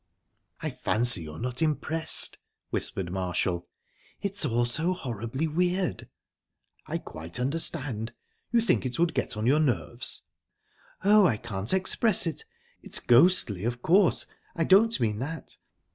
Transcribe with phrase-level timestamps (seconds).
[0.61, 2.39] "I fancy you're not impressed?"
[2.71, 3.67] whispered Marshall.
[4.19, 6.09] "It's all so horribly weird."
[6.87, 8.11] "I quite understand.
[8.51, 10.23] You think it would get on your nerves?"
[11.03, 12.45] "Oh, I can't express it.
[12.81, 14.25] It's ghostly, of course
[14.55, 15.57] I don't mean that...